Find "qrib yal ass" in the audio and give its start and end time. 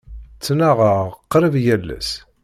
1.31-2.09